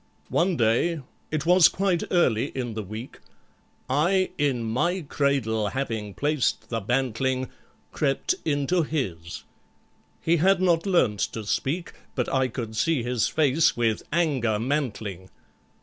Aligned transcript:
"One 0.29 0.57
day—it 0.57 1.45
was 1.45 1.67
quite 1.67 2.01
early 2.09 2.47
in 2.57 2.73
the 2.73 2.81
week— 2.81 3.19
I 3.87 4.31
in 4.39 4.63
MY 4.63 5.01
cradle 5.01 5.67
having 5.67 6.15
placed 6.15 6.69
the 6.69 6.79
bantling— 6.79 7.49
Crept 7.91 8.33
into 8.43 8.81
his! 8.81 9.43
He 10.19 10.37
had 10.37 10.59
not 10.59 10.87
learnt 10.87 11.19
to 11.33 11.45
speak, 11.45 11.93
But 12.15 12.33
I 12.33 12.47
could 12.47 12.75
see 12.75 13.03
his 13.03 13.27
face 13.27 13.77
with 13.77 14.01
anger 14.11 14.57
mantling. 14.57 15.29